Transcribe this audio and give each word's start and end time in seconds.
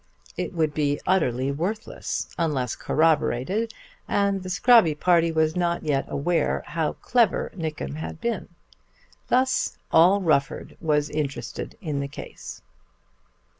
It 0.35 0.53
would 0.53 0.73
be 0.73 0.99
utterly 1.05 1.51
worthless 1.51 2.27
unless 2.35 2.75
corroborated, 2.75 3.71
and 4.07 4.41
the 4.41 4.49
Scrobby 4.49 4.95
party 4.99 5.31
was 5.31 5.55
not 5.55 5.83
yet 5.83 6.05
aware 6.07 6.63
how 6.65 6.93
clever 6.93 7.51
Nickem 7.55 7.97
had 7.97 8.19
been. 8.19 8.49
Thus 9.27 9.77
all 9.91 10.19
Rufford 10.19 10.75
was 10.81 11.11
interested 11.11 11.77
in 11.81 11.99
the 11.99 12.07
case. 12.07 12.63